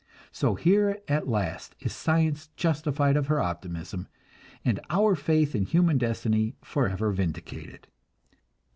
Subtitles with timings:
[0.31, 4.07] So here at last is science justified of her optimism,
[4.65, 7.87] and our faith in human destiny forever vindicated.